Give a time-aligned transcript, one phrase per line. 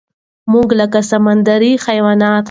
[0.51, 2.39] مونږ لکه سمندري حيوانات